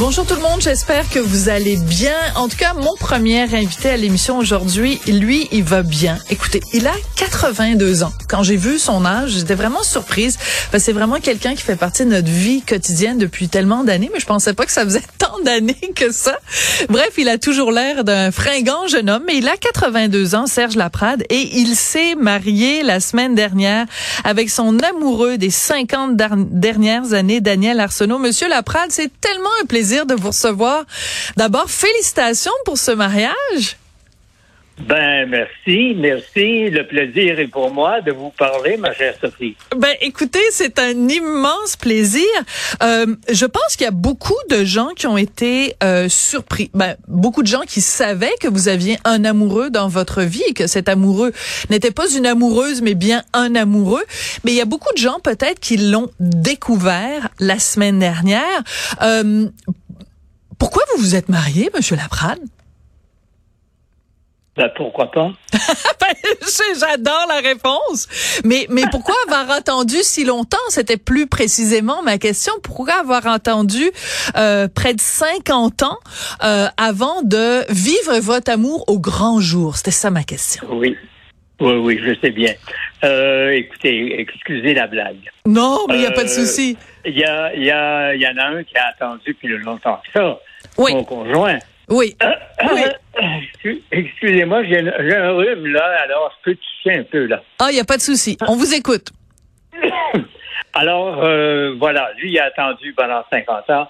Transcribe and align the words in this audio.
Bonjour 0.00 0.24
tout 0.24 0.34
le 0.34 0.40
monde, 0.40 0.62
j'espère 0.62 1.06
que 1.10 1.18
vous 1.18 1.50
allez 1.50 1.76
bien. 1.76 2.16
En 2.34 2.48
tout 2.48 2.56
cas, 2.56 2.72
mon 2.72 2.94
premier 2.98 3.42
invité 3.42 3.90
à 3.90 3.98
l'émission 3.98 4.38
aujourd'hui, 4.38 4.98
lui, 5.06 5.46
il 5.52 5.62
va 5.62 5.82
bien. 5.82 6.16
Écoutez, 6.30 6.62
il 6.72 6.86
a 6.86 6.94
82 7.16 8.02
ans. 8.02 8.12
Quand 8.26 8.42
j'ai 8.42 8.56
vu 8.56 8.78
son 8.78 9.04
âge, 9.04 9.32
j'étais 9.32 9.54
vraiment 9.54 9.82
surprise. 9.82 10.38
c'est 10.78 10.92
vraiment 10.92 11.20
quelqu'un 11.20 11.54
qui 11.54 11.60
fait 11.60 11.76
partie 11.76 12.06
de 12.06 12.10
notre 12.12 12.30
vie 12.30 12.62
quotidienne 12.62 13.18
depuis 13.18 13.50
tellement 13.50 13.84
d'années, 13.84 14.10
mais 14.10 14.20
je 14.20 14.24
pensais 14.24 14.54
pas 14.54 14.64
que 14.64 14.72
ça 14.72 14.84
faisait 14.84 15.02
tant 15.18 15.38
d'années 15.44 15.92
que 15.94 16.10
ça. 16.10 16.38
Bref, 16.88 17.10
il 17.18 17.28
a 17.28 17.36
toujours 17.36 17.70
l'air 17.70 18.02
d'un 18.02 18.30
fringant 18.30 18.86
jeune 18.86 19.10
homme, 19.10 19.24
mais 19.26 19.36
il 19.36 19.48
a 19.48 19.58
82 19.58 20.34
ans, 20.34 20.46
Serge 20.46 20.76
Laprade, 20.76 21.24
et 21.28 21.58
il 21.58 21.76
s'est 21.76 22.14
marié 22.14 22.82
la 22.82 23.00
semaine 23.00 23.34
dernière 23.34 23.84
avec 24.24 24.48
son 24.48 24.78
amoureux 24.78 25.36
des 25.36 25.50
50 25.50 26.16
dernières 26.16 27.12
années, 27.12 27.42
Daniel 27.42 27.80
Arsenault. 27.80 28.18
Monsieur 28.18 28.48
Laprade, 28.48 28.88
c'est 28.88 29.10
tellement 29.20 29.50
un 29.62 29.66
plaisir 29.66 29.89
de 29.90 30.14
vous 30.14 30.28
recevoir. 30.28 30.84
D'abord, 31.36 31.68
félicitations 31.70 32.52
pour 32.64 32.78
ce 32.78 32.92
mariage. 32.92 33.76
Ben, 34.86 35.28
merci, 35.28 35.94
merci. 35.96 36.70
Le 36.70 36.86
plaisir 36.86 37.38
est 37.38 37.48
pour 37.48 37.72
moi 37.72 38.00
de 38.00 38.12
vous 38.12 38.30
parler, 38.30 38.76
ma 38.76 38.94
chère 38.94 39.14
Sophie. 39.20 39.56
Ben, 39.76 39.94
écoutez, 40.00 40.40
c'est 40.50 40.78
un 40.78 41.08
immense 41.08 41.76
plaisir. 41.76 42.24
Euh, 42.82 43.06
je 43.30 43.46
pense 43.46 43.76
qu'il 43.76 43.84
y 43.84 43.88
a 43.88 43.92
beaucoup 43.92 44.38
de 44.48 44.64
gens 44.64 44.88
qui 44.96 45.06
ont 45.06 45.18
été 45.18 45.74
euh, 45.82 46.08
surpris. 46.08 46.70
Ben, 46.74 46.96
beaucoup 47.08 47.42
de 47.42 47.46
gens 47.46 47.62
qui 47.62 47.80
savaient 47.80 48.34
que 48.40 48.48
vous 48.48 48.68
aviez 48.68 48.98
un 49.04 49.24
amoureux 49.24 49.70
dans 49.70 49.88
votre 49.88 50.22
vie 50.22 50.42
et 50.48 50.54
que 50.54 50.66
cet 50.66 50.88
amoureux 50.88 51.32
n'était 51.68 51.90
pas 51.90 52.10
une 52.10 52.26
amoureuse, 52.26 52.80
mais 52.80 52.94
bien 52.94 53.22
un 53.32 53.54
amoureux. 53.54 54.04
Mais 54.44 54.52
il 54.52 54.56
y 54.56 54.62
a 54.62 54.66
beaucoup 54.66 54.92
de 54.94 54.98
gens 54.98 55.20
peut-être 55.20 55.60
qui 55.60 55.76
l'ont 55.76 56.10
découvert 56.20 57.28
la 57.38 57.58
semaine 57.58 57.98
dernière. 57.98 58.62
Euh, 59.02 59.46
pourquoi 60.60 60.82
vous 60.94 61.02
vous 61.02 61.16
êtes 61.16 61.28
marié, 61.28 61.70
Monsieur 61.74 61.96
Laprade? 61.96 62.38
Ben, 64.56 64.70
pourquoi 64.76 65.10
pas? 65.10 65.32
Ben, 66.00 66.14
j'adore 66.78 67.26
la 67.28 67.40
réponse. 67.40 68.08
Mais, 68.44 68.66
mais 68.68 68.82
pourquoi 68.90 69.14
avoir 69.26 69.50
attendu 69.50 69.96
si 70.02 70.24
longtemps? 70.24 70.58
C'était 70.68 70.96
plus 70.96 71.26
précisément 71.26 72.02
ma 72.02 72.18
question. 72.18 72.52
Pourquoi 72.62 72.94
avoir 72.94 73.26
entendu 73.26 73.90
euh, 74.36 74.68
près 74.68 74.92
de 74.92 75.00
50 75.00 75.82
ans 75.82 75.98
euh, 76.44 76.66
avant 76.76 77.22
de 77.22 77.64
vivre 77.72 78.18
votre 78.20 78.50
amour 78.50 78.84
au 78.88 78.98
grand 78.98 79.40
jour? 79.40 79.76
C'était 79.76 79.90
ça 79.90 80.10
ma 80.10 80.24
question. 80.24 80.66
Oui. 80.70 80.96
Oui, 81.60 81.74
oui, 81.74 82.00
je 82.02 82.18
sais 82.20 82.30
bien. 82.30 82.54
Euh, 83.04 83.50
écoutez, 83.50 84.18
excusez 84.18 84.74
la 84.74 84.86
blague. 84.86 85.30
Non, 85.46 85.86
mais 85.88 85.96
il 85.96 86.00
n'y 86.00 86.06
a 86.06 86.10
pas 86.10 86.24
de 86.24 86.28
souci. 86.28 86.76
Il 87.04 87.18
y, 87.18 87.24
a, 87.24 87.54
y, 87.54 87.70
a, 87.70 88.14
y 88.14 88.26
en 88.26 88.36
a 88.36 88.44
un 88.46 88.62
qui 88.62 88.76
a 88.76 88.88
attendu 88.88 89.22
depuis 89.28 89.48
longtemps 89.48 90.00
ça. 90.12 90.38
Oui. 90.76 90.92
Mon 90.92 91.04
conjoint. 91.04 91.58
Oui. 91.88 92.16
Excusez-moi, 93.90 94.62
j'ai 94.64 94.78
un 94.78 95.32
rhume 95.32 95.66
là, 95.66 96.02
alors 96.04 96.32
je 96.38 96.50
peux 96.50 96.56
toucher 96.56 96.98
un 96.98 97.02
peu 97.02 97.26
là. 97.26 97.42
Ah, 97.58 97.68
il 97.70 97.74
n'y 97.74 97.80
a 97.80 97.84
pas 97.84 97.96
de 97.96 98.02
souci. 98.02 98.36
On 98.46 98.56
vous 98.56 98.74
écoute. 98.74 99.10
alors, 100.74 101.22
euh, 101.24 101.74
voilà, 101.78 102.12
lui, 102.18 102.30
il 102.30 102.38
a 102.38 102.44
attendu 102.44 102.92
pendant 102.92 103.24
50 103.30 103.70
ans. 103.70 103.88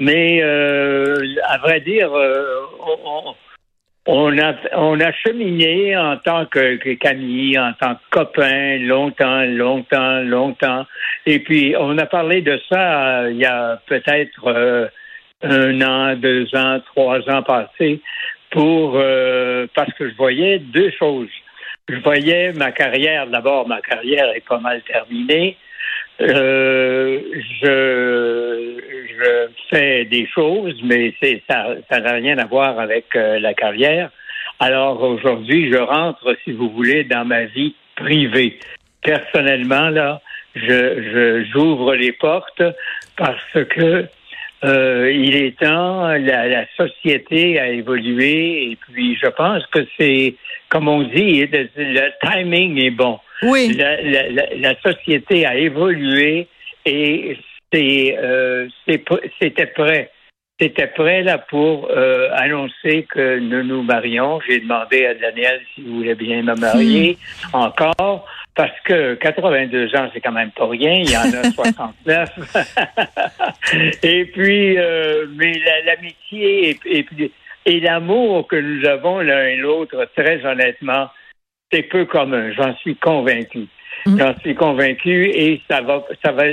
Mais 0.00 0.40
euh, 0.42 1.14
à 1.46 1.58
vrai 1.58 1.80
dire, 1.80 2.10
euh, 2.16 2.60
on, 3.04 3.34
a, 4.06 4.54
on 4.76 5.00
a 5.00 5.12
cheminé 5.12 5.96
en 5.96 6.16
tant 6.16 6.46
que, 6.46 6.94
Camille, 6.94 7.58
en 7.58 7.72
tant 7.74 7.94
que 7.94 8.00
copain, 8.10 8.78
longtemps, 8.78 9.44
longtemps, 9.44 10.20
longtemps. 10.22 10.86
Et 11.26 11.38
puis, 11.40 11.74
on 11.78 11.96
a 11.98 12.06
parlé 12.06 12.40
de 12.42 12.58
ça 12.70 13.30
il 13.30 13.36
y 13.36 13.44
a 13.44 13.80
peut-être 13.86 14.90
un 15.42 15.80
an, 15.82 16.16
deux 16.16 16.54
ans, 16.54 16.80
trois 16.94 17.18
ans 17.30 17.42
passés 17.42 18.00
pour 18.50 18.94
euh, 18.96 19.66
parce 19.74 19.92
que 19.94 20.08
je 20.08 20.14
voyais 20.16 20.58
deux 20.58 20.90
choses. 20.98 21.30
Je 21.88 21.96
voyais 21.96 22.52
ma 22.52 22.72
carrière, 22.72 23.26
d'abord 23.26 23.66
ma 23.66 23.80
carrière 23.80 24.30
est 24.34 24.46
pas 24.46 24.58
mal 24.58 24.82
terminée. 24.82 25.56
Euh, 26.20 27.20
je, 27.62 28.49
je 29.70 29.76
fais 29.76 30.04
des 30.04 30.26
choses, 30.26 30.80
mais 30.82 31.14
c'est 31.22 31.42
ça 31.48 31.66
ça 31.90 32.00
n'a 32.00 32.12
rien 32.12 32.38
à 32.38 32.46
voir 32.46 32.78
avec 32.78 33.06
euh, 33.16 33.38
la 33.38 33.54
carrière. 33.54 34.10
Alors 34.58 35.02
aujourd'hui, 35.02 35.70
je 35.72 35.78
rentre, 35.78 36.36
si 36.44 36.52
vous 36.52 36.68
voulez, 36.70 37.04
dans 37.04 37.24
ma 37.24 37.44
vie 37.44 37.74
privée. 37.96 38.58
Personnellement, 39.02 39.88
là, 39.88 40.20
je 40.54 41.44
j'ouvre 41.52 41.94
les 41.94 42.12
portes 42.12 42.62
parce 43.16 43.64
que 43.70 44.06
euh, 44.62 45.10
il 45.10 45.36
est 45.36 45.58
temps, 45.58 46.08
la, 46.08 46.66
société 46.76 47.58
a 47.58 47.68
évolué 47.68 48.70
et 48.70 48.76
puis 48.76 49.16
je 49.16 49.28
pense 49.28 49.64
que 49.68 49.86
c'est, 49.98 50.34
comme 50.68 50.88
on 50.88 51.02
dit, 51.02 51.46
le, 51.46 52.10
timing 52.22 52.78
est 52.78 52.90
bon. 52.90 53.18
Oui. 53.42 53.74
La, 53.78 54.74
société 54.82 55.46
a 55.46 55.56
évolué 55.56 56.46
et 56.84 57.38
c'est, 57.72 58.16
euh, 58.18 58.68
c'était 58.86 59.66
prêt. 59.66 60.10
C'était 60.60 60.88
prêt 60.88 61.22
là 61.22 61.38
pour 61.38 61.88
euh, 61.90 62.28
annoncer 62.34 63.06
que 63.08 63.38
nous 63.38 63.62
nous 63.64 63.82
marions. 63.82 64.40
J'ai 64.46 64.60
demandé 64.60 65.06
à 65.06 65.14
Daniel 65.14 65.60
s'il 65.74 65.88
voulait 65.88 66.14
bien 66.14 66.42
me 66.42 66.54
marier 66.54 67.16
hmm. 67.52 67.56
encore 67.56 68.26
parce 68.54 68.78
que 68.84 69.14
82 69.14 69.96
ans, 69.96 70.10
c'est 70.12 70.20
quand 70.20 70.32
même 70.32 70.50
pas 70.50 70.68
rien. 70.68 70.92
Il 70.92 71.10
y 71.10 71.16
en 71.16 71.32
a 71.32 71.50
69. 71.50 72.28
et 74.02 74.24
puis, 74.26 74.76
euh, 74.76 75.26
mais 75.34 75.54
l'amitié 75.86 76.78
et, 76.84 77.06
et, 77.64 77.80
l'amour 77.80 78.46
que 78.46 78.56
nous 78.56 78.86
avons 78.86 79.20
l'un 79.20 79.46
et 79.46 79.56
l'autre, 79.56 80.06
très 80.14 80.44
honnêtement, 80.44 81.08
c'est 81.72 81.84
peu 81.84 82.04
commun. 82.04 82.52
J'en 82.52 82.76
suis 82.76 82.96
convaincu. 82.96 83.66
Mm. 84.04 84.18
J'en 84.18 84.38
suis 84.40 84.54
convaincu 84.54 85.30
et 85.32 85.60
ça 85.70 85.80
va, 85.80 86.04
ça 86.22 86.32
va 86.32 86.44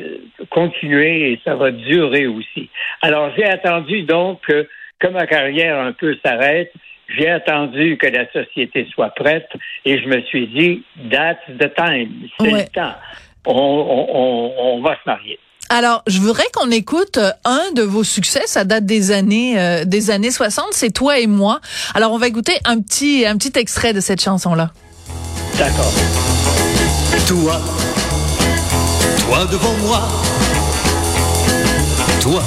continuer 0.57 1.33
et 1.33 1.39
ça 1.43 1.55
va 1.55 1.71
durer 1.71 2.25
aussi. 2.25 2.69
Alors, 3.01 3.31
j'ai 3.37 3.45
attendu 3.45 4.03
donc 4.03 4.41
que, 4.47 4.67
que 4.99 5.07
ma 5.07 5.27
carrière 5.27 5.79
un 5.79 5.93
peu 5.93 6.15
s'arrête 6.23 6.71
j'ai 7.15 7.29
attendu 7.29 7.97
que 7.97 8.07
la 8.07 8.29
société 8.31 8.87
soit 8.93 9.09
prête 9.09 9.47
et 9.85 9.99
je 9.99 10.07
me 10.07 10.21
suis 10.23 10.47
dit, 10.47 10.83
that's 11.09 11.39
the 11.59 11.73
time, 11.75 12.27
c'est 12.39 12.51
le 12.51 12.65
temps. 12.65 12.95
On, 13.45 14.81
va 14.83 14.95
se 14.95 15.09
marier. 15.09 15.39
Alors, 15.69 16.03
je 16.07 16.19
voudrais 16.19 16.43
qu'on 16.53 16.69
écoute 16.69 17.17
un 17.45 17.71
de 17.73 17.81
vos 17.81 18.03
succès. 18.03 18.41
Ça 18.45 18.65
date 18.65 18.85
des 18.85 19.11
années 19.11 19.57
euh, 19.57 19.85
des 19.85 20.11
années 20.11 20.31
60. 20.31 20.65
C'est 20.71 20.91
toi 20.91 21.17
et 21.19 21.27
moi. 21.27 21.61
Alors, 21.93 22.11
on 22.11 22.17
va 22.17 22.27
écouter 22.27 22.53
un 22.65 22.81
petit 22.81 23.25
un 23.25 23.37
petit 23.37 23.57
extrait 23.57 23.93
de 23.93 24.01
cette 24.01 24.21
chanson 24.21 24.53
là. 24.53 24.71
D'accord. 25.57 25.93
Toi, 27.27 27.61
toi 29.25 29.45
devant 29.45 29.73
moi, 29.85 30.07
toi, 32.21 32.43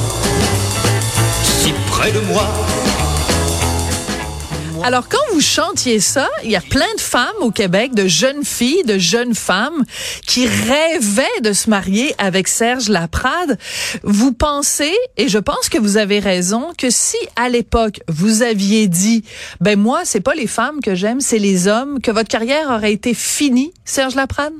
alors, 4.83 5.09
quand 5.09 5.19
vous 5.33 5.41
chantiez 5.41 6.01
ça, 6.01 6.27
il 6.43 6.51
y 6.51 6.57
a 6.57 6.61
plein 6.63 6.93
de 6.97 7.01
femmes 7.01 7.27
au 7.41 7.51
Québec, 7.51 7.95
de 7.95 8.07
jeunes 8.07 8.45
filles, 8.45 8.83
de 8.85 8.97
jeunes 8.97 9.35
femmes 9.35 9.85
qui 10.27 10.47
rêvaient 10.47 11.41
de 11.43 11.53
se 11.53 11.69
marier 11.69 12.15
avec 12.17 12.49
Serge 12.49 12.89
Laprade. 12.89 13.59
Vous 14.03 14.33
pensez, 14.33 14.95
et 15.19 15.29
je 15.29 15.39
pense 15.39 15.69
que 15.69 15.79
vous 15.79 15.99
avez 15.99 16.19
raison, 16.19 16.73
que 16.79 16.89
si 16.89 17.19
à 17.37 17.51
l'époque 17.51 18.01
vous 18.09 18.43
aviez 18.43 18.89
dit, 18.89 19.23
ben 19.61 19.79
moi, 19.79 20.01
c'est 20.05 20.21
pas 20.21 20.35
les 20.35 20.47
femmes 20.47 20.81
que 20.81 20.95
j'aime, 20.95 21.21
c'est 21.21 21.39
les 21.39 21.69
hommes, 21.69 22.01
que 22.01 22.11
votre 22.11 22.29
carrière 22.29 22.71
aurait 22.71 22.93
été 22.93 23.13
finie, 23.13 23.73
Serge 23.85 24.15
Laprade? 24.15 24.55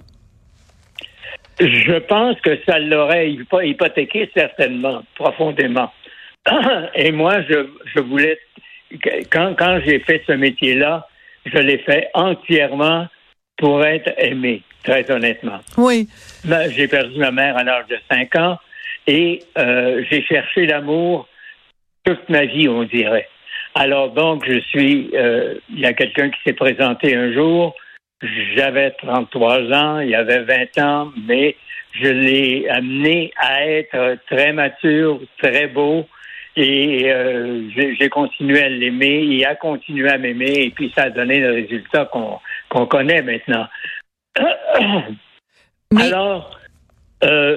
Je 1.61 1.99
pense 1.99 2.41
que 2.41 2.59
ça 2.67 2.79
l'aurait 2.79 3.31
hypothéqué 3.31 4.31
certainement, 4.35 5.03
profondément. 5.15 5.93
Et 6.95 7.13
moi, 7.13 7.43
je, 7.43 7.67
je 7.95 8.01
voulais 8.01 8.39
quand, 9.31 9.55
quand 9.59 9.81
j'ai 9.85 10.01
fait 10.01 10.23
ce 10.27 10.33
métier-là, 10.33 11.07
je 11.47 11.59
l'ai 11.59 11.79
fait 11.79 12.09
entièrement 12.15 13.07
pour 13.57 13.85
être 13.85 14.13
aimé. 14.19 14.63
très 14.83 15.11
honnêtement. 15.11 15.61
Oui. 15.77 16.09
Ben, 16.45 16.71
j'ai 16.71 16.89
perdu 16.89 17.19
ma 17.19 17.31
mère 17.31 17.57
à 17.57 17.65
l'âge 17.65 17.87
de 17.89 17.99
5 18.11 18.35
ans 18.37 18.59
et 19.07 19.41
euh, 19.59 20.03
j'ai 20.11 20.23
cherché 20.23 20.67
l'amour 20.67 21.29
toute 22.05 22.29
ma 22.31 22.47
vie, 22.47 22.69
on 22.69 22.85
dirait. 22.85 23.29
Alors 23.75 24.11
donc, 24.11 24.45
je 24.47 24.59
suis, 24.61 25.11
euh, 25.15 25.55
il 25.71 25.81
y 25.81 25.87
a 25.87 25.93
quelqu'un 25.93 26.31
qui 26.31 26.39
s'est 26.45 26.55
présenté 26.55 27.15
un 27.15 27.33
jour, 27.33 27.75
j'avais 28.23 28.91
33 28.93 29.73
ans, 29.73 30.01
il 30.01 30.11
y 30.11 30.15
avait 30.15 30.43
20 30.43 30.79
ans, 30.79 31.13
mais 31.27 31.57
je 31.93 32.09
l'ai 32.09 32.69
amené 32.69 33.33
à 33.37 33.67
être 33.67 34.19
très 34.31 34.53
mature, 34.53 35.21
très 35.39 35.67
beau, 35.67 36.07
et 36.57 37.11
euh, 37.13 37.69
j'ai 37.75 38.09
continué 38.09 38.63
à 38.63 38.69
l'aimer, 38.69 39.21
il 39.23 39.45
a 39.45 39.55
continué 39.55 40.11
à 40.11 40.19
m'aimer, 40.19 40.53
et 40.65 40.71
puis 40.71 40.93
ça 40.95 41.05
a 41.05 41.11
donné 41.11 41.39
le 41.39 41.53
résultat 41.53 42.07
qu'on 42.07 42.39
qu'on 42.69 42.87
connaît 42.87 43.23
maintenant. 43.23 43.67
Alors, 45.97 46.60
euh, 47.23 47.57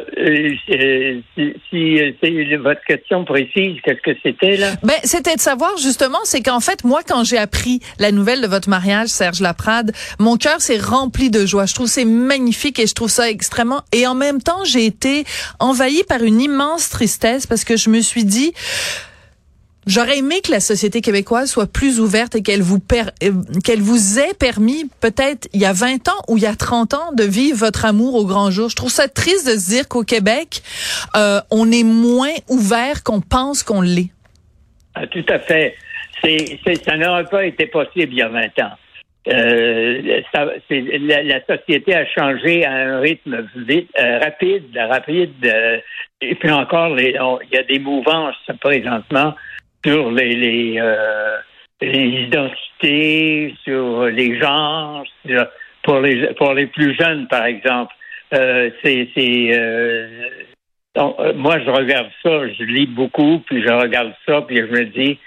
si, 0.68 1.54
si 1.70 1.98
c'est 2.22 2.56
votre 2.58 2.84
question 2.86 3.24
précise, 3.24 3.78
qu'est-ce 3.84 4.02
que 4.02 4.18
c'était 4.22 4.58
là? 4.58 4.72
Ben, 4.84 4.96
c'était 5.04 5.36
de 5.36 5.42
savoir 5.42 5.78
justement, 5.78 6.20
c'est 6.26 6.42
qu'en 6.42 6.60
fait, 6.60 6.84
moi, 6.84 7.02
quand 7.08 7.24
j'ai 7.24 7.38
appris 7.38 7.80
la 7.98 8.12
nouvelle 8.12 8.42
de 8.42 8.48
votre 8.48 8.70
mariage, 8.70 9.08
Serge 9.08 9.40
Laprade, 9.40 9.92
mon 10.20 10.36
cœur 10.36 10.60
s'est 10.60 10.80
rempli 10.80 11.30
de 11.30 11.46
joie. 11.46 11.66
Je 11.66 11.76
trouve 11.76 11.88
c'est 11.88 12.06
magnifique 12.06 12.80
et 12.80 12.88
je 12.88 12.94
trouve 12.94 13.10
ça 13.10 13.30
extrêmement. 13.30 13.84
Et 13.94 14.06
en 14.06 14.16
même 14.16 14.42
temps, 14.42 14.66
j'ai 14.66 14.86
été 14.86 15.24
envahie 15.60 16.04
par 16.04 16.24
une 16.24 16.42
immense 16.42 16.90
tristesse 16.90 17.48
parce 17.48 17.64
que 17.64 17.78
je 17.78 17.90
me 17.90 18.02
suis 18.02 18.26
dit. 18.26 18.54
J'aurais 19.86 20.20
aimé 20.20 20.36
que 20.44 20.52
la 20.52 20.62
société 20.62 21.02
québécoise 21.02 21.52
soit 21.52 21.72
plus 21.72 22.00
ouverte 22.00 22.36
et 22.36 22.42
qu'elle 22.42 22.62
vous 22.62 22.80
euh, 22.94 23.32
qu'elle 23.66 23.82
vous 23.82 24.20
ait 24.20 24.34
permis 24.40 24.90
peut-être 25.02 25.50
il 25.54 25.60
y 25.60 25.66
a 25.66 25.74
20 25.74 26.08
ans 26.08 26.22
ou 26.30 26.38
il 26.38 26.44
y 26.44 26.48
a 26.48 26.56
30 26.56 26.94
ans 26.94 27.12
de 27.14 27.24
vivre 27.24 27.58
votre 27.58 27.86
amour 27.86 28.16
au 28.16 28.26
grand 28.26 28.50
jour. 28.50 28.70
Je 28.70 28.76
trouve 28.76 28.92
ça 28.92 29.10
triste 29.10 29.46
de 29.46 29.60
se 29.60 29.70
dire 29.70 29.90
qu'au 29.90 30.04
Québec, 30.04 30.62
euh, 31.16 31.40
on 31.52 31.70
est 31.72 31.84
moins 31.84 32.34
ouvert 32.50 33.04
qu'on 33.04 33.20
pense 33.20 33.64
qu'on 33.64 33.82
l'est. 33.82 34.12
Ah, 34.96 35.08
tout 35.08 35.26
à 35.28 35.40
fait. 35.40 35.76
C'est, 36.24 36.60
ça 36.86 36.96
n'aurait 36.96 37.26
pas 37.26 37.46
été 37.46 37.66
possible 37.66 38.14
il 38.14 38.20
y 38.20 38.22
a 38.22 38.30
20 38.30 38.42
ans. 38.60 38.72
Euh, 39.28 40.22
la, 40.70 41.46
société 41.46 41.94
a 41.94 42.06
changé 42.06 42.66
à 42.66 42.72
un 42.72 43.00
rythme 43.00 43.48
vite, 43.56 43.90
rapide, 43.98 44.78
rapide. 44.78 45.54
et 46.22 46.36
puis 46.36 46.52
encore, 46.52 46.98
il 47.00 47.18
y 47.52 47.58
a 47.58 47.64
des 47.64 47.80
mouvances 47.80 48.36
présentement 48.62 49.34
sur 49.86 50.12
les, 50.12 50.36
les, 50.36 50.76
euh, 50.80 51.38
les 51.82 52.26
identités, 52.26 53.56
sur 53.64 54.06
les 54.06 54.40
genres, 54.40 55.04
pour 55.84 56.00
les 56.00 56.34
pour 56.36 56.54
les 56.54 56.68
plus 56.68 56.96
jeunes, 56.96 57.28
par 57.28 57.46
exemple. 57.46 57.94
Euh, 58.34 58.70
c'est 58.84 59.10
c'est 59.16 59.52
euh, 59.54 60.30
moi 61.36 61.60
je 61.60 61.70
regarde 61.70 62.10
ça, 62.24 62.48
je 62.48 62.64
lis 62.64 62.88
beaucoup, 62.88 63.40
puis 63.46 63.62
je 63.62 63.72
regarde 63.72 64.14
ça, 64.26 64.42
puis 64.42 64.58
je 64.58 64.66
me 64.66 64.86
dis 64.86 65.20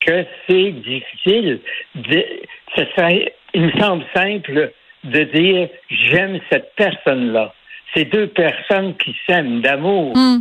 que 0.00 0.24
c'est 0.48 0.70
difficile. 0.70 1.60
De, 1.94 2.24
ce 2.76 2.84
serait, 2.96 3.34
il 3.54 3.62
me 3.62 3.80
semble 3.80 4.04
simple 4.14 4.72
de 5.04 5.24
dire 5.24 5.68
j'aime 5.90 6.38
cette 6.50 6.74
personne-là. 6.76 7.54
Ces 7.94 8.04
deux 8.06 8.26
personnes 8.26 8.96
qui 8.96 9.16
s'aiment 9.26 9.60
d'amour, 9.60 10.16
mm. 10.16 10.40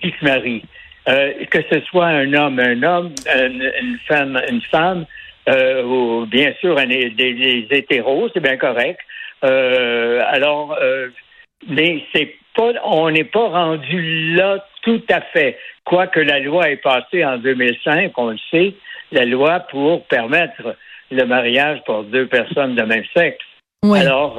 qui 0.00 0.12
se 0.18 0.24
marient. 0.24 0.64
Euh, 1.08 1.32
que 1.50 1.58
ce 1.70 1.80
soit 1.80 2.06
un 2.06 2.32
homme, 2.34 2.58
un 2.58 2.82
homme, 2.82 3.14
une, 3.34 3.98
femme, 4.06 4.40
une 4.50 4.60
femme, 4.60 5.06
euh, 5.48 5.82
ou 5.82 6.26
bien 6.26 6.52
sûr 6.60 6.74
des, 6.76 7.66
hétéros, 7.70 8.28
c'est 8.34 8.40
bien 8.40 8.58
correct. 8.58 9.00
Euh, 9.42 10.20
alors, 10.26 10.78
mais 11.68 12.04
c'est 12.14 12.34
pas, 12.54 12.72
on 12.84 13.10
n'est 13.10 13.24
pas 13.24 13.48
rendu 13.48 14.34
là 14.34 14.64
tout 14.82 15.02
à 15.08 15.22
fait. 15.22 15.58
Quoique 15.84 16.20
la 16.20 16.38
loi 16.38 16.70
est 16.70 16.76
passée 16.76 17.24
en 17.24 17.38
2005, 17.38 18.12
on 18.18 18.30
le 18.30 18.38
sait, 18.50 18.74
la 19.10 19.24
loi 19.24 19.60
pour 19.70 20.04
permettre 20.06 20.76
le 21.10 21.24
mariage 21.24 21.80
pour 21.86 22.04
deux 22.04 22.26
personnes 22.26 22.74
de 22.74 22.82
même 22.82 23.04
sexe. 23.16 23.44
Alors, 23.82 24.38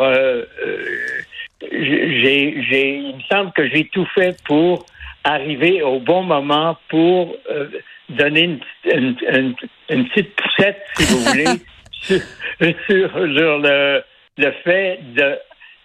j'ai, 1.71 2.63
j'ai, 2.69 2.95
il 2.97 3.15
me 3.15 3.21
semble 3.31 3.51
que 3.53 3.67
j'ai 3.67 3.85
tout 3.85 4.05
fait 4.13 4.37
pour 4.45 4.85
arriver 5.23 5.81
au 5.81 6.00
bon 6.00 6.23
moment 6.23 6.77
pour 6.89 7.35
euh, 7.50 7.68
donner 8.09 8.44
une, 8.44 8.59
une, 8.85 9.56
une, 9.89 10.07
petite 10.09 10.35
poussette, 10.35 10.83
si 10.95 11.13
vous 11.13 11.19
voulez, 11.19 11.45
sur, 11.91 12.21
sur, 12.88 13.19
le, 13.19 14.03
le 14.38 14.51
fait 14.63 15.00
de 15.15 15.38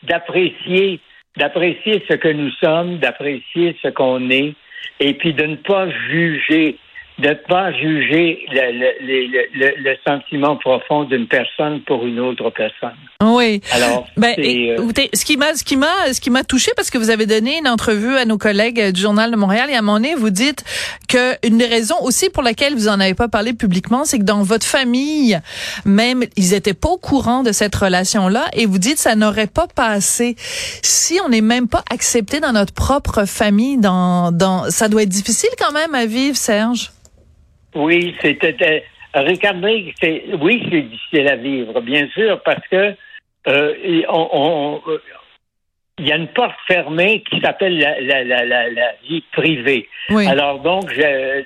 d'apprécier 0.02 1.00
d'apprécier 1.36 2.02
ce 2.08 2.14
que 2.14 2.28
nous 2.28 2.50
sommes, 2.62 2.98
d'apprécier 2.98 3.76
ce 3.82 3.88
qu'on 3.88 4.30
est, 4.30 4.54
et 5.00 5.14
puis 5.14 5.34
de 5.34 5.44
ne 5.44 5.56
pas 5.56 5.88
juger 6.08 6.78
de 7.18 7.28
ne 7.28 7.34
pas 7.34 7.72
juger 7.72 8.44
le, 8.52 8.72
le, 8.72 9.26
le, 9.54 9.82
le, 9.82 9.96
sentiment 10.06 10.56
profond 10.56 11.04
d'une 11.04 11.26
personne 11.26 11.80
pour 11.82 12.04
une 12.04 12.20
autre 12.20 12.50
personne. 12.50 12.96
Oui. 13.22 13.62
Alors, 13.72 14.06
ben, 14.18 14.34
euh, 14.38 14.76
écoutez, 14.76 15.08
ce 15.14 15.24
qui 15.24 15.38
m'a, 15.38 15.54
ce 15.54 15.64
qui 15.64 15.78
m'a, 15.78 16.12
ce 16.12 16.20
qui 16.20 16.28
m'a 16.28 16.44
touché 16.44 16.72
parce 16.76 16.90
que 16.90 16.98
vous 16.98 17.08
avez 17.08 17.24
donné 17.24 17.58
une 17.58 17.68
entrevue 17.68 18.16
à 18.16 18.26
nos 18.26 18.36
collègues 18.36 18.92
du 18.92 19.00
journal 19.00 19.30
de 19.30 19.36
Montréal 19.36 19.70
et 19.70 19.74
à 19.74 19.80
mon 19.80 20.00
nez, 20.00 20.14
vous 20.14 20.28
dites 20.28 20.62
que 21.08 21.34
une 21.46 21.56
des 21.56 21.66
raisons 21.66 21.96
aussi 22.02 22.28
pour 22.28 22.42
laquelle 22.42 22.74
vous 22.74 22.88
en 22.88 23.00
avez 23.00 23.14
pas 23.14 23.28
parlé 23.28 23.54
publiquement, 23.54 24.04
c'est 24.04 24.18
que 24.18 24.24
dans 24.24 24.42
votre 24.42 24.66
famille, 24.66 25.40
même 25.86 26.22
ils 26.36 26.52
étaient 26.52 26.74
pas 26.74 26.90
au 26.90 26.98
courant 26.98 27.42
de 27.42 27.52
cette 27.52 27.74
relation-là 27.74 28.44
et 28.52 28.66
vous 28.66 28.78
dites 28.78 28.98
ça 28.98 29.14
n'aurait 29.14 29.46
pas 29.46 29.66
passé 29.68 30.36
si 30.82 31.18
on 31.24 31.30
n'est 31.30 31.40
même 31.40 31.66
pas 31.66 31.82
accepté 31.90 32.40
dans 32.40 32.52
notre 32.52 32.74
propre 32.74 33.24
famille. 33.24 33.78
Dans, 33.78 34.32
dans, 34.32 34.70
ça 34.70 34.88
doit 34.88 35.02
être 35.02 35.08
difficile 35.08 35.50
quand 35.58 35.72
même 35.72 35.94
à 35.94 36.04
vivre, 36.04 36.36
Serge. 36.36 36.90
Oui, 37.76 38.16
c'était. 38.20 38.84
Regardez, 39.14 39.94
c'est, 40.00 40.24
oui, 40.40 40.66
c'est 40.70 40.82
difficile 40.82 41.28
à 41.28 41.36
vivre, 41.36 41.80
bien 41.80 42.08
sûr, 42.08 42.40
parce 42.42 42.66
que 42.70 42.94
euh, 43.48 44.02
on, 44.08 44.80
euh, 44.88 44.98
il 45.98 46.08
y 46.08 46.12
a 46.12 46.16
une 46.16 46.28
porte 46.28 46.56
fermée 46.66 47.22
qui 47.30 47.40
s'appelle 47.40 47.78
la, 47.78 48.00
la, 48.00 48.24
la, 48.24 48.68
la, 48.70 48.92
vie 49.08 49.22
privée. 49.32 49.88
Alors 50.10 50.58
donc, 50.60 50.92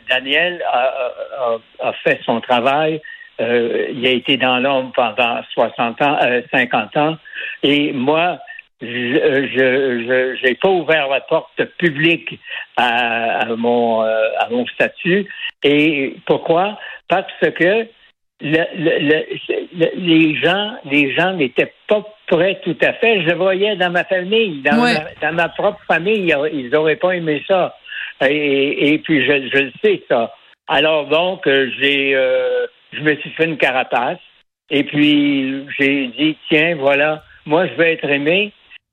Daniel 0.09 0.63
a, 0.67 1.59
a, 1.81 1.93
fait 2.05 2.21
son 2.25 2.41
travail. 2.41 3.01
Euh, 3.41 3.87
il 3.93 4.05
a 4.07 4.11
été 4.11 4.37
dans 4.37 4.59
l'ombre 4.59 4.93
pendant 4.95 5.41
60 5.55 6.03
ans, 6.03 6.19
50 6.53 6.97
ans. 6.97 7.17
Et 7.63 7.93
moi, 7.93 8.39
je 8.83 10.37
je 10.37 10.47
n'ai 10.47 10.55
pas 10.55 10.69
ouvert 10.69 11.09
la 11.09 11.21
porte 11.21 11.63
publique 11.79 12.39
à, 12.77 13.45
mon 13.57 14.01
à 14.01 14.49
mon 14.51 14.67
statut. 14.67 15.27
Et 15.63 16.17
pourquoi? 16.27 16.79
Parce 17.09 17.27
que 17.41 17.87
le, 18.43 18.65
le, 18.79 19.91
les 19.97 20.35
gens 20.37 20.77
les 20.85 21.15
gens 21.15 21.35
n'étaient 21.35 21.73
pas 21.89 22.03
prêts 22.27 22.61
tout 22.65 22.77
à 22.81 22.95
fait. 22.95 23.23
Je 23.23 23.29
le 23.29 23.35
voyais 23.35 23.77
dans 23.77 23.91
ma 23.91 24.05
famille 24.05 24.63
dans, 24.63 24.77
ma, 24.77 24.95
dans 25.21 25.35
ma 25.35 25.49
propre 25.51 25.81
famille 25.87 26.35
ils 26.53 26.71
n'auraient 26.71 26.97
pas 26.97 27.13
aimé 27.13 27.43
ça. 27.47 27.77
Et, 28.27 28.95
et 28.95 28.99
puis 28.99 29.25
je, 29.25 29.49
je 29.53 29.59
le 29.65 29.73
sais 29.83 30.03
ça. 30.09 30.35
Alors 30.69 31.07
donc 31.07 31.47
j'ai 31.47 32.15
euh, 32.15 32.67
je 32.93 33.01
me 33.01 33.15
suis 33.17 33.31
fait 33.31 33.45
une 33.45 33.59
carapace. 33.59 34.19
Et 34.71 34.85
puis 34.85 35.67
j'ai 35.79 36.07
dit 36.07 36.37
tiens 36.49 36.77
voilà 36.77 37.23
moi 37.45 37.67
je 37.67 37.75
vais 37.75 37.93
être 37.93 38.09
aimé 38.09 38.53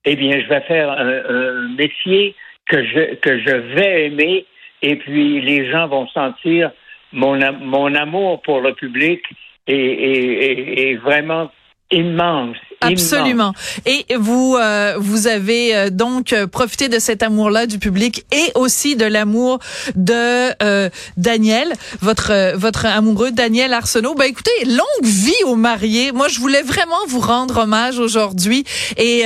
eh 0.09 0.15
bien, 0.15 0.39
je 0.39 0.47
vais 0.47 0.61
faire 0.61 0.89
un, 0.89 1.67
métier 1.75 2.35
que 2.69 2.83
je, 2.83 3.15
que 3.15 3.39
je 3.39 3.55
vais 3.75 4.05
aimer 4.07 4.45
et 4.81 4.95
puis 4.95 5.41
les 5.41 5.69
gens 5.71 5.87
vont 5.87 6.07
sentir 6.07 6.71
mon, 7.11 7.39
mon 7.59 7.93
amour 7.95 8.41
pour 8.41 8.61
le 8.61 8.73
public 8.73 9.21
est 9.67 10.95
vraiment 11.01 11.51
immense. 11.91 12.57
Absolument. 12.81 13.53
Et 13.85 14.05
vous 14.17 14.55
euh, 14.59 14.95
vous 14.99 15.27
avez 15.27 15.75
euh, 15.75 15.89
donc 15.89 16.31
euh, 16.31 16.45
profité 16.45 16.89
de 16.89 16.99
cet 16.99 17.23
amour-là 17.23 17.65
du 17.65 17.79
public 17.79 18.25
et 18.31 18.51
aussi 18.53 18.95
de 18.95 19.05
l'amour 19.05 19.59
de 19.95 20.89
Daniel, 21.17 21.73
votre 22.01 22.55
votre 22.55 22.85
amoureux 22.85 23.31
Daniel 23.31 23.73
Arsenault. 23.73 24.15
Ben 24.15 24.25
écoutez, 24.25 24.51
longue 24.65 25.03
vie 25.03 25.43
aux 25.45 25.55
mariés. 25.55 26.11
Moi, 26.11 26.27
je 26.27 26.39
voulais 26.39 26.61
vraiment 26.61 26.97
vous 27.07 27.19
rendre 27.19 27.57
hommage 27.57 27.99
aujourd'hui 27.99 28.63
et 28.97 29.23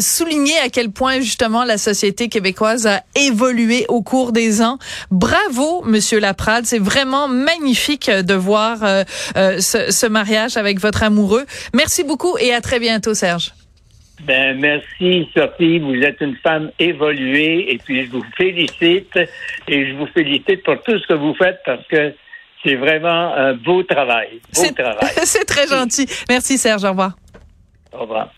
souligner 0.00 0.56
à 0.58 0.68
quel 0.68 0.90
point 0.90 1.20
justement 1.20 1.64
la 1.64 1.78
société 1.78 2.28
québécoise 2.28 2.86
a 2.86 3.02
évolué 3.14 3.86
au 3.88 4.02
cours 4.02 4.32
des 4.32 4.62
ans. 4.62 4.78
Bravo, 5.10 5.82
Monsieur 5.84 6.18
Laprade. 6.18 6.66
C'est 6.66 6.78
vraiment 6.78 7.28
magnifique 7.28 8.10
de 8.10 8.34
voir 8.34 8.78
ce, 9.34 9.90
ce 9.90 10.06
mariage 10.06 10.56
avec 10.56 10.80
votre 10.80 11.02
amoureux. 11.02 11.44
Merci 11.84 12.02
beaucoup 12.02 12.38
et 12.38 12.54
à 12.54 12.62
très 12.62 12.80
bientôt, 12.80 13.12
Serge. 13.12 13.52
Ben, 14.22 14.58
merci, 14.58 15.28
Sophie. 15.36 15.80
Vous 15.80 15.96
êtes 15.96 16.18
une 16.22 16.34
femme 16.36 16.70
évoluée 16.78 17.70
et 17.70 17.76
puis 17.76 18.06
je 18.06 18.10
vous 18.10 18.24
félicite 18.38 19.14
et 19.68 19.86
je 19.86 19.92
vous 19.92 20.06
félicite 20.06 20.62
pour 20.62 20.82
tout 20.82 20.98
ce 20.98 21.06
que 21.06 21.12
vous 21.12 21.34
faites 21.34 21.60
parce 21.66 21.86
que 21.86 22.14
c'est 22.64 22.76
vraiment 22.76 23.34
un 23.34 23.52
beau 23.52 23.82
travail. 23.82 24.40
Beau 24.54 24.62
travail. 24.74 25.12
c'est 25.24 25.44
très 25.44 25.66
gentil. 25.66 26.06
Merci, 26.30 26.56
Serge. 26.56 26.84
Au 26.84 26.90
revoir. 26.90 27.18
Au 27.92 27.98
revoir. 27.98 28.30